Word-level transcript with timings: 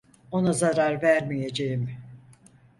Ona 0.31 0.53
zarar 0.53 1.01
vermeyeceğim. 1.01 1.89